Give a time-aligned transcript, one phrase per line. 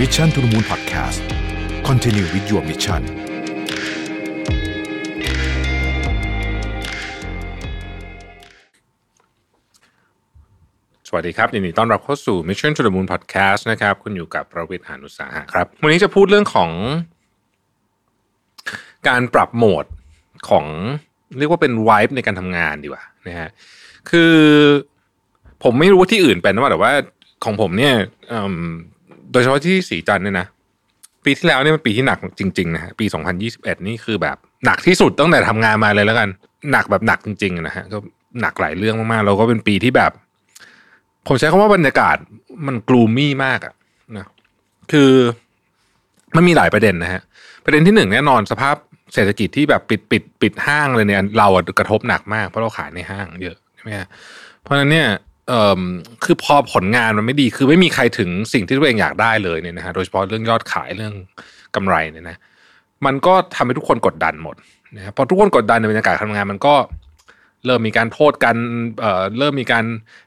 [0.00, 1.20] Mission to the Moon Podcast
[1.88, 3.02] Continue with your mission
[11.08, 16.70] สวัสดีครับยินดีต้อนรับเข้าสู่ Mission to the Moon Podcast นะครับ คุณอยู่กับประวิทย์หานุสาหะครับ วันนี้จะพูดเรื่องของ
[19.08, 19.84] การปรับโหมด
[20.48, 20.66] ของ
[21.38, 23.48] เรียกว่าเป็นวายในการทำงานดีกว่านะฮะ
[24.10, 24.34] คือ
[25.62, 26.92] ผมไม่รู้ว่าที่อื่นเป็นนะแต่ว่า
[27.44, 27.94] ของผมเนี่ย
[29.32, 30.46] โดยเฉพาะที่สีจันเนี่ยนะ
[31.24, 33.06] ปีที่แล้วเนี่ยมันปีที่หนักจริงๆนะฮะปี
[33.46, 36.28] 2021 นี่คือแบบหนักที่สุดตั้งแต่ทำงานมาเลยแล้วกัน
[36.72, 37.98] หนักแบบหนักจริงๆนะฮะก็
[38.40, 40.12] หนักหลายเรื่องมากๆแล้วก็เป็นปีที่แบบ
[41.26, 42.16] ผมใช้คำว่าบรรยากาศ
[42.66, 43.74] มันกลูมี่มากอะ
[44.16, 44.26] นะ
[44.92, 45.10] คือ
[46.36, 47.22] มันมีหลายประเด็นนะฮะ
[47.64, 48.76] ประเด็นที่หนึ่งแน่นอนสภาพ
[49.14, 51.48] เศรษฐกิจที่แบบปิดปิดปิดห้างเลยเนี่ยเรา
[51.78, 54.08] กระทบหนักมากเพราะเราขายในห้างเยอะใช่ไหมฮะ
[54.62, 55.08] เพราะฉะนั้นเนี่ย
[55.48, 55.80] เอ่อ
[56.24, 61.14] คือพอผลงานมันไม่ดีคือไม่มีใครถึงสิ่งที่ตัวเองอยากได้เลยเนี่ยนะฮะโดยเฉพาะเรื่องยอดขายเรื่อง
[61.74, 62.36] กำไรเนี่ยนะ
[63.06, 64.56] มันก็ทำให้ทุกคนกดดันหมด
[64.96, 66.74] นะครับพอทุกคนกดดันในบรรยากาศการทำงานมันก็
[67.66, 68.56] เริ่มมีการโทษกัน
[69.00, 69.84] เอ่อเริ่มมีการ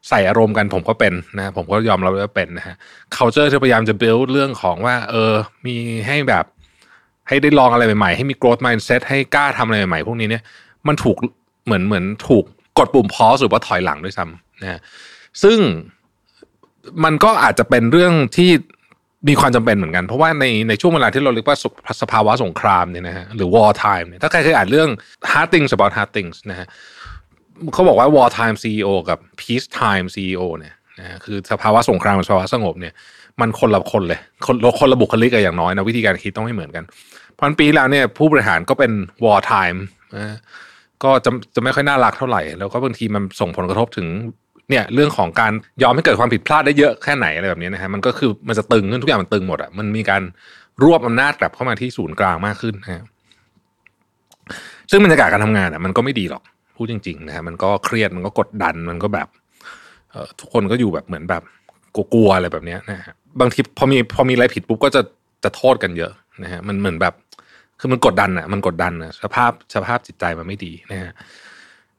[0.10, 2.76] ใส่อารมณ์กันผมก็เป็นนะผมก็ยอมรับว่าเป็นนะฮะ
[3.16, 5.34] culture ที่พยายามจะ build เรื่องของว่า เออ
[5.66, 5.76] มี
[6.08, 6.46] ให้แบบ
[7.28, 10.44] ให้ได้ลองอะไรใหม่ๆ ให้มี growth mindset ให้กล้าทำอะไรใหม่ๆ พวกนี้เนี่ย
[10.88, 11.18] มันถูก
[11.66, 12.44] เหมือนเหมือนถูก
[12.78, 14.80] กดปุ่ม pause หรือว่าถอยหลังด้วยซ้ำ นะฮะ
[15.44, 15.58] ซึ่ง
[17.04, 18.52] มันก็อาจจะเป็นเรื่องที่
[19.28, 21.58] มีความจำเป็นเหมือนกัน เพราะว่าในในช่วงเวลาที่เราเรียกว่า
[22.02, 24.90] สภาวะสงครามเนี่ยนะฮะหรือ war time เนี่ยถ้าใครเคยอ่านเรื่อง
[25.32, 26.68] hard things about hard things นะฮะ
[27.74, 32.94] เขาบอกว่า war time CEO กับ peace time CEO เนี่ยนะคือสภาวะสงครามกับสภาวะสงบเนี่ย
[33.42, 36.84] มันคนละคนเลยคนคนละบุคลิกกันอย่างน้อยนะวิธีการคิดต้องไม่เหมือนกัน
[37.38, 38.92] พราะปีแล้วเนี่ยผู้บริหารก็เป็น
[39.26, 39.80] war time
[40.16, 40.38] นะ
[41.04, 44.08] ก็จะจะไม่ค่อยน่ารักเท่าไหร่ แล้วก็บางทีมันส่งผลกระทบถึง
[44.70, 50.22] เนี่ยเรื่องของการยอมให้เกิดความผิดพลาดได้เยอะแค่ไหนอะไรแบบนี้นะฮะมันก็คือมันจะตึงขึ้นทุกอย่างมันตึงหมดอะมันมีการ
[50.84, 53.04] รวบอำนาจกลับเข้ามาที่ศูนย์กลางมากขึ้นนะฮะ
[54.92, 56.44] ซึ่งบรรยากาศการทำงานอะมันก็ไม่ดีหรอก
[56.76, 59.28] พูดจริงๆนะฮะมันก็เครียดมันก็กดดันมันก็แบบ
[60.12, 61.44] เอ่อทุกคนก็อยู่แบบเหมือนแบบ
[61.96, 65.02] กลัวๆอะไรแบบนี้นะฮะบางทีพอมีพอมีอะไรผิดปุ๊บก็จะ
[65.44, 66.12] จะโทษกันเยอะ
[66.44, 67.14] นะฮะมันเหมือนแบบ
[67.80, 71.12] คือมันกดดันอะมันกดดันอะสภาพสภาพจิตใจมันไม่ดีนะฮะ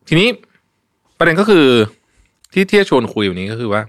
[0.08, 0.28] ทีนี้
[1.18, 1.66] ประเด็นก็คือ
[2.52, 3.82] ที่ที่จะชวนคุยวันนี้ก็คือว่า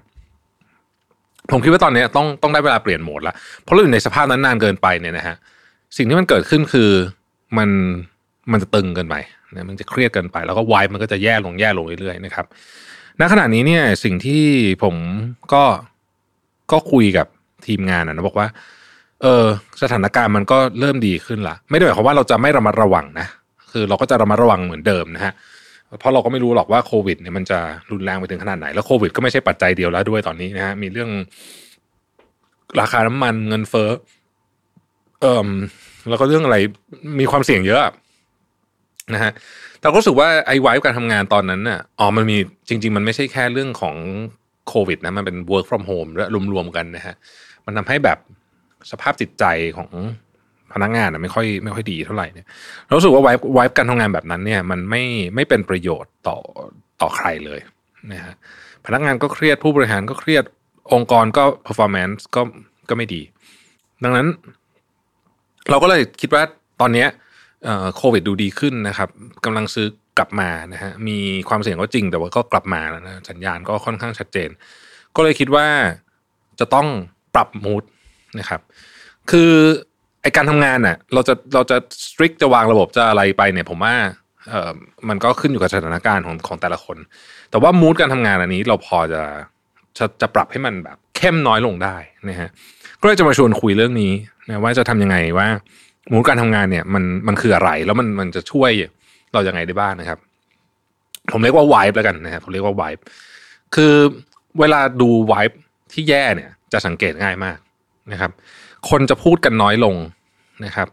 [1.52, 5.36] ผมคิดว่าตอนนี้ต้องต้องได้เวลาเปลี่ยนโหมดละเพราะเราอยู่ในสภาพนั้นนานเกินไปเนี่ยนะฮะ
[5.98, 6.90] สิ่งที่มันเกิดขึ้นคือ
[7.58, 7.70] มัน
[8.52, 9.16] มันจะตึงเกินไป
[9.56, 12.46] นะมันจะเครียดเกินไป แล้วก็วายมันก็จะแย่ลงแย่ลงเรื่อยๆนะครับ
[13.20, 14.44] ณขณะนี้เนี่ยสิ่งที่
[14.84, 14.96] ผม
[15.54, 15.64] ก็
[16.72, 17.28] ก็คุยกับ
[17.68, 18.48] ทีมงานนะบอกว่า
[19.22, 19.46] เออ
[19.82, 23.28] สถานการณ์มันก็เริ่มดีขึ้นละไม่ได้หมายความว่าเราจะไม่ระมัดระวังนะ
[23.72, 25.34] คือเราก็จะระมัดระวังเหมือนเดิมนะฮะ
[26.00, 27.60] เพราะเราก็ไม่รู้หรอกว่าโควิดเนี่ยมันจะ
[27.92, 31.10] รุนแรงไปถึงขนาดไหน แล้วโควิดก็ไม่ใช่ปัจจัยเดียวแล้วด้วยตอนนี้นะฮะมีเรื่อง
[32.82, 33.90] ราคาน้ำมันเงินเฟ้อ
[35.22, 35.50] เอ่อ
[36.10, 36.58] แล้วก็เรื่องอะไร
[37.20, 37.82] มีความเสี่ยงเยอะ
[39.14, 39.32] นะฮะ
[39.80, 42.38] แต่ก็รู้สึกว่าไอ้ไว้การทำงานตอนนั้นน่ะอ๋อมันมี
[42.70, 43.96] จริง ๆ มันไม่ใช่แค่เรื่องของ
[44.68, 47.16] โควิดนะมันเป็น work from home และรวมๆกันนะฮะ
[47.66, 48.18] มันทำให้แบบ
[48.92, 49.46] สภาพจิตใจ
[49.78, 49.90] ของ
[50.74, 52.48] พนักงานนะไม่ค่อยไม่ค่อยดีเท่าไหร่เนี่ย
[52.96, 55.04] รู้สึกว่าไว้ไวการทำงานแบบนั้นเนี่ยมันไม่
[55.36, 56.38] ไม่เป็นประโยชน์ต่อ
[57.02, 57.60] ต่อใครเลย
[58.12, 58.36] นะฮะ
[58.86, 60.44] พนักงานก็เครียดผู้บริหารก็เครียด
[60.94, 62.42] องค์กรก็ performance ก็
[62.90, 63.22] ก็ไม่ดี
[64.04, 64.28] ดังนั้น
[65.70, 66.44] เราก็เลยคิดว่า
[66.82, 67.06] ตอนนี้
[67.96, 69.10] โควิดดูดีขึ้นนะครับ
[69.46, 69.88] กำลังซื้อ
[70.18, 71.18] กลับมานะฮะมี
[71.50, 74.50] ความเสี่ยงก็จริงแต่ว่าก็กลับมาแล้วนะสัญญาณก็ค่อนข้างชัดเจน
[75.16, 75.68] ก็เลยคิดว่า
[76.60, 76.88] จะต้อง
[77.36, 77.84] ปรับมูด
[78.40, 78.62] นะครับ
[79.32, 79.54] คือ
[80.22, 83.96] ไอการทำงานน่ะ เราจะเราจะสตริกจะวางระบบจะอะไรไปเนี่ย ผมว่า
[84.50, 84.72] เออ
[85.10, 86.98] มันก็ขึ้นอยู่กับสถานการณ์ของของแต่ละคน
[87.52, 89.22] แต่ว่ามูดการทำงานอันนี้เราพอจะ
[89.98, 91.96] จะจะปรับให้มันแบบ เข้มน้อยลงได้
[92.30, 92.50] นะฮะ
[93.02, 94.14] ก็เลยจะมาชวนคุยเรื่องนี้
[94.48, 95.48] นะว่าจะทำยังไงว่า
[96.12, 98.72] มูดการทำงานเนี่ย มันมันคืออะไร แล้วมันมันจะช่วย
[99.34, 100.20] เรายังไงได้บ้างนะครับ
[101.32, 102.94] ผมเรียกว่าวายแล้วกันนะครับผมเรียกว่าวาย
[103.76, 103.94] คือ
[104.60, 105.46] เวลาดูวาย
[105.94, 107.58] ที่แย่เนี่ย จะสังเกตง่ายมาก
[108.12, 108.32] นะครับ
[108.90, 109.96] คนจะพูดกันน้อยลง
[110.66, 110.88] นะครับ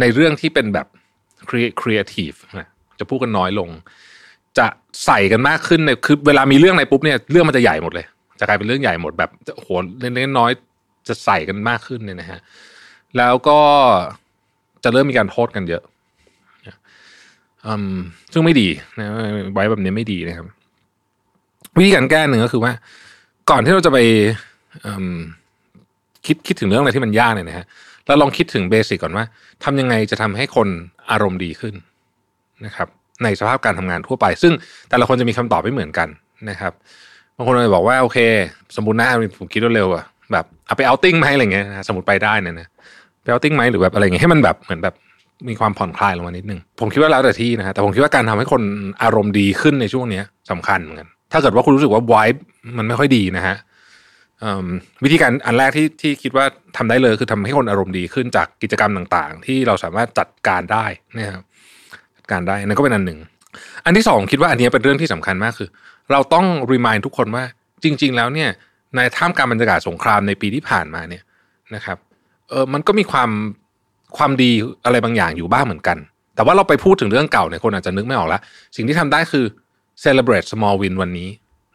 [0.00, 0.86] ในเรื่องที่เป็นแบบ
[1.48, 2.32] ครีเอทีฟ
[2.98, 3.68] จะพูดกันน้อยลง
[4.58, 4.66] จะ
[5.04, 8.06] ใส่กันมากขึ้นในคือเวลามีเรื่องอะไรปุ๊บเนี่ยเรื่องมันจะใหญ่หมดเลย
[8.40, 9.68] จะกลายเป็นเรื่องใหญ่หมดแบบโห
[10.00, 10.50] เล็กน้อย
[11.08, 12.40] จะใส่กันมากขึ้นเนี่ยนะฮะ
[13.16, 13.58] แล้วก็
[14.84, 15.82] จะเริ่มมีการโทษกันเยอะ
[18.32, 18.68] ซึ่งไม่ดี
[18.98, 19.06] นะ
[19.54, 20.46] ไว้แบบนี้ไม่ดีนะครับ
[21.76, 22.72] วิธีการแก้หนึ่งก็คือว่า
[23.50, 23.98] ก่อนที่เราจะไป
[26.30, 27.66] คิดคิดถึงเรื่องอะไรที่มันยากเนี่ยนะฮะ
[28.06, 29.24] เราลองคิดถึงเบสิกก่อนว่า
[29.64, 30.68] ทำยังไงจะทำให้คน
[31.10, 31.74] อารมณ์ดีขึ้น
[32.66, 32.88] นะครับ
[33.24, 34.52] ในสภาพการทำงานทั่วไป ซึ่ง
[34.90, 36.08] แต่ละคนจะมีคำตอบไม่เหมือนกัน
[36.50, 36.72] นะครับ
[37.36, 38.18] บางคนเลยบอกว่าโอเค
[38.76, 39.08] สมบูรณ์หน้า
[39.40, 42.68] ผมคิดว่าเร็วอะแบบเอาไปเอาติ้งไหมอะไรเงี้ยนะสมมติไปได้เนี่ยนะ
[43.22, 44.94] ไปเอาติ้งไหมหรือแบบอะไรเงี้ยให้มันแบบเหมือนแบบ
[45.48, 48.62] มีความผ่อนคลายลงมานิดนึงผมคิดว่าแล้วแต่ที่นะฮะแต่ผมคิดว่าการทำให้คน
[49.02, 52.44] อารมณ์ดีขึ้นในช่วงเนี้ยสำคัญเหมือนกันถ้าเกิดว่าคุณรู้สึกว่าไวท์
[52.78, 53.56] มันไม่ค่อยดีนะฮะ
[55.04, 56.44] วิธีการอันแรกที่ที่คิดว่า
[56.76, 61.42] ทำได้เลยคือทำให้คนอารมณ์ดีขึ้นจากกิจกรรมต่างๆ ที่เราสามารถจัดการได้นะครับ
[62.16, 63.18] จัดการได้นั่นก็เป็นอันหนึ่ง
[63.84, 65.68] อันที่สองคิดว่าอันนี้เป็นเรื่องที่สำคัญมากคือ
[66.10, 67.44] เราต้องรีมายทุกคนว่า
[67.84, 68.50] จริง ๆ แล้วเนี่ย
[68.96, 71.22] ในท่ามกลางบรรยากาศสงครามในปีที่ผ่านมาเนี่ย
[71.74, 71.98] นะครับ
[72.50, 73.30] เออมันก็มีความ
[74.16, 74.50] ความดี
[74.84, 75.98] อะไรบางอย่างอยู่บ้างเหมือนกัน
[76.34, 78.40] แต่ว่าเราไปพูดถึงเรื่องเก่าเนี่ยคนอาจจะนึกไม่ออกละ
[78.76, 79.44] สิ่งที่ทำได้คือ
[80.04, 81.28] celebrate small win วันนี้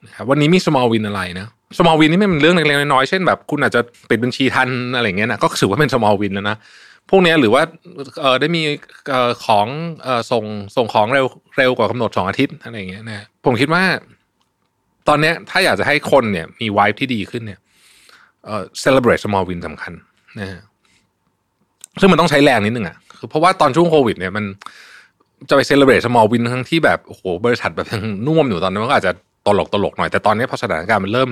[0.06, 1.47] นะครับวันนี้มี small win อะไรนะ
[1.77, 6.57] small win นี่ไม่เป็นเรื่องเล็กๆน้อยๆเช่นแบบคุณอาจจะปิดบัญชีทันอะไรเงี้ยนะก็ถือว่าเป็น small win แล้วนะ
[7.09, 7.62] พวกนี้หรือว่า
[8.21, 8.63] เออได้มี
[9.09, 9.67] เออของ
[10.03, 10.44] เออส่ง
[10.75, 11.25] ส่งของเร็ว
[11.57, 13.83] เร็วกว่ากำหนดสองอาทิตย์อะไรเงี้ยนะผมคิดว่า
[15.07, 17.59] ตอนเนี้ยถ้าอยากจะให้คนเนี่ย มีไวท์ที่ดีขึ้นเนี่ย
[18.45, 19.94] เอ่อ celebrate small win สำคัญ
[20.39, 20.61] นะฮะ
[22.00, 24.45] ซึ่งมันต้องใช้แรงนิดนึงอะคือเพราะว่าตอนช่วงโควิด เนี่ยมัน
[25.50, 29.13] จะไป celebrate small win ทั้งที่แบบโอ้โหบริษัทแบบยังน่วมอยู่ตอนนั้นก็อาจจะ
[29.47, 31.30] ตลกตลกหน่อย แต่ตอนนี้พอสถานการณ์มันเริ่ม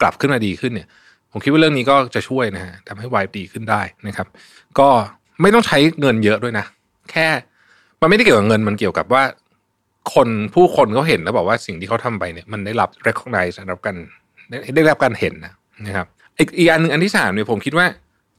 [0.00, 0.88] กลับขึ้นมาดีขึ้นเนี่ย
[1.30, 4.26] ผมคิดว่าเรื่องนี้ก็จะช่วยนะฮะทำให้ไวท์ดีขึ้นได้นะครับ
[4.78, 4.88] ก็
[5.42, 6.64] ไม่ต้องใช้เงินเยอะด้วยนะ
[7.10, 7.26] แค่
[8.00, 9.22] มันไม่ได้เกี่ยวกับเงินมันเกี่ยวกับว่า
[10.14, 13.96] คนผู้คนเขาเห็นแล้วบอกว่าสิ่งที่เขาทำไปเนี่ยมันได้รับ recognize ได้รับการ
[14.48, 15.52] ได้ได้รับการเห็นนะ
[15.86, 16.06] นะครับ
[16.38, 17.86] อีกอีกอันหนึ่งอันที่สามเนี่ยผมคิดว่า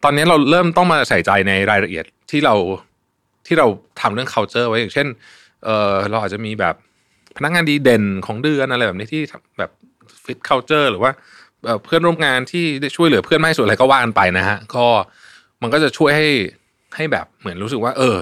[0.04, 2.56] ตอนนี้เราเริ่มต้องมาใส่ใจในรายละเอียดที่เรา
[3.48, 3.68] ที่เรา
[4.02, 5.08] ทำเรื่อง culture ไว้อย่างเช่น
[5.64, 6.76] เออเราอาจจะมีแบบ
[7.38, 9.22] พนักงานดีเด่นของเดือนอะไรแบบนี้ที่
[9.58, 9.72] แบบ
[10.24, 11.12] fit culture หรือว่า
[11.86, 14.86] เพื่อนร่วมงานที่ได้ช่วยเหลือเพื่อนไม่ส่วนอะไรก็ว่ากันไปนะฮะก็
[15.62, 16.28] มันก็จะช่วยให้
[16.96, 18.18] ให้แบบเหมือนรู้สึกว่า เออ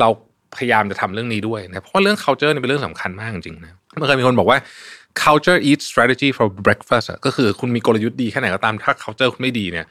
[0.00, 0.08] เรา
[0.56, 4.58] พยายามจะทำเรื่องนี้ด้วยนะเพราะเรื่อง culture นี่เป็นเรื่องสำคัญมากจริงๆนะมันเคยมีคนบอกว่า
[5.22, 9.86] culture eats strategy for breakfast อะก็คือคุณมีกลยุทธ์ดีแค่ไหนก็ตามถ้า culture คุณไม่ดีเนี่ย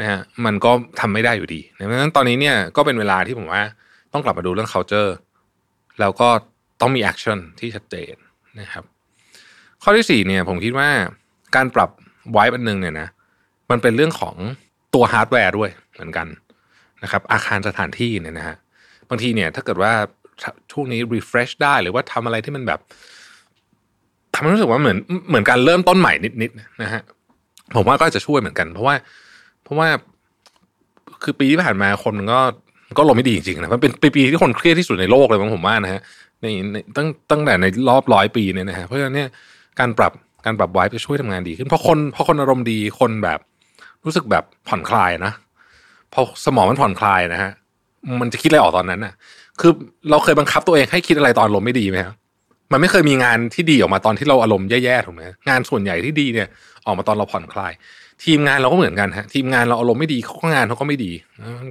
[0.00, 0.70] นะฮะมันก็
[1.00, 3.62] ทำไม่ได้อยู่ดีดังนั้นตอนนี้เนี่ยก็เป็นเวลาที่ผมว่า
[4.12, 5.10] ต้องกลับมาดูเรื่อง culture
[6.00, 6.28] แล้วก็
[6.80, 8.14] ต้องมี action ที่ชัดเจน
[8.60, 8.84] นะครับ
[9.82, 10.88] ข้อที่สี่เนี่ย ผมคิดว่า
[11.56, 11.90] การปรับ
[12.32, 13.08] ไว้อันหนึ่งเนี่ยนะ
[13.70, 14.34] มันเป็นเรื่องของ
[14.94, 16.26] ตัวฮาร์ดแวร์ด้วยเหมือนกัน
[17.02, 18.56] นะครับ อาคารสถานที่เนี่ยนะฮะ
[19.08, 19.92] บางทีเนี่ย ถ้าเกิดว่า
[20.72, 22.80] ช่วงนี้ refresh ได้หรือว่าทำอะไรที่มันแบบ
[24.34, 24.98] ทำให้รู้สึกว่าเหมือน
[25.28, 26.12] เหมือนการเริ่มต้นใหม่
[26.42, 27.02] นิดๆนะฮะ
[27.76, 28.94] ผมว่าก็จะช่วยเหมือนกัน เพราะว่า
[29.62, 29.88] เพราะว่า
[31.22, 32.40] คือปีที่ผ่านมาคนมันก็
[32.98, 36.00] ก็ลงไม่ดีจริงๆนะมันเป็นปีที่คนเครียดที่สุดในโลกเลยมั้งผมว่านะฮะ
[36.44, 39.28] ในในตั้งตั้งแต่ในรอบร้อยปีเนี่ยนะฮะเพราะฉะนั้นเนี่ย
[39.80, 40.12] การปรับ
[40.46, 43.38] การปรับไว้จะช่วยทำงานดีขึ้นเพราะคนเพราะคนอารมณ์ดีคนแบบ
[44.04, 45.32] รู้สึกแบบผ่อนคลายนะ
[46.12, 47.52] พอสมองมันผ่อนคลายนะฮะ
[48.20, 49.14] มันจะคิดอะไรออกตอนนั้นน่ะ
[49.60, 49.72] คือ
[50.10, 52.16] เราเคยบังคับตัวเองให้คิดอะไรตอนอารมไม่ดีไหมครับ
[52.72, 56.48] มันไม่เคยมีงานที่ดีออกมาตอนที่เราอารมณ์แย่ๆถูกไหมงานส่วนใหญ่ที่ดีเนี่ย
[56.86, 57.72] ออกมาตอนเราผ่อนคลาย
[58.24, 61.12] ทีมงานเราก็เหมือนกันฮะทีมงานเราอารมณ์ไม่ดีเขาก็งานเขาก็ไม่ดี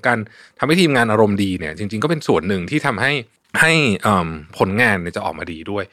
[0.07, 0.17] การ
[0.59, 3.11] ทำให้ทีมงานอารมณ์ดีเนี่ยจริง ๆก็เป็นส่วนหนึ่งที่ทำให้
[3.61, 3.71] ให้
[4.57, 5.83] ผลงานเนี่ยจะออกมาดีด้วย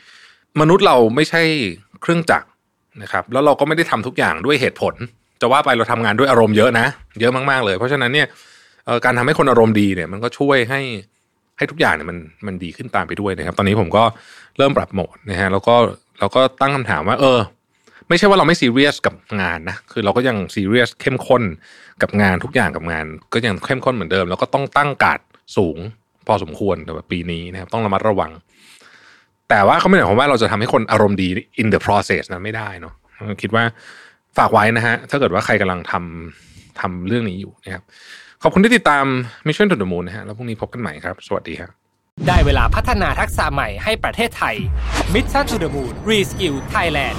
[0.61, 1.43] มนุษย์เราไม่ใช่
[2.03, 2.47] เครื่องจักร
[3.03, 4.95] นะครับ แล้วเราก็ไม่ได้ทำทุกอย่างด้วยเหตุผล
[5.41, 6.87] จะว่าไปเราทำงานด้วยอารมณ์เยอะนะ
[7.21, 8.27] เยอะมากๆเลย เพราะฉะนั้นเนี่ย
[9.05, 10.81] การทำให้คนอารมณ์ดีเนี่ย มันก็ช่วยให้
[11.59, 14.05] ให้ทุกอย่างเนี่ยมันมันดีขึ้นตามไปด้วยนะครับ ตอนนี้ผมก็
[14.59, 15.75] เริ่มปรับโหมดนะฮะแล้วก็
[16.21, 17.39] เราก็ตั้งคำถามว่า เออ
[18.11, 21.43] ไม่ใช่ว่าเราไม่ซีเรียสกับงานนะคือเราก็ยังซีเรียสเข้มข้น
[22.03, 25.21] กับงานทุกอย่างกับงาน ก็ยังเข้มข้นเหมือนเดิม แล้วก็ต้องตั้งการ์ด
[25.57, 25.79] สูง
[26.27, 28.31] พอสมควรแต่ว่าปีนี้นะครับต้องระมัดระวัง
[29.49, 31.29] แต่ว่าเขาไม่ได้หมายความว่าเราจะทำให้คนอารมณ์ดี
[31.63, 32.95] in the process นะไม่ได้เนาะ
[33.43, 33.65] คิดว่า
[34.39, 37.83] ฝากไว้นะฮะถ้าเกิดว่าใครกำลังทำทำเรื่องนี้อยู่นะครับ
[38.43, 39.05] ขอบคุณที่ติดตาม
[39.47, 41.71] Mission to the Moon นะฮะแล้วพรุ่งนี้พบกันใหม่ครับ สวัสดีครับ
[42.27, 44.57] ได้เวลาพัฒนาทักษะใหม่ให้ประเทศไทย
[45.15, 47.19] Mission to the Moon Reskill Thailand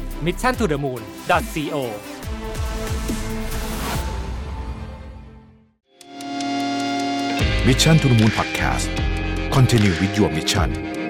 [0.21, 1.39] mission to the moon co
[7.65, 8.89] Mission to the Moon Podcast
[9.51, 11.00] Continue with your mission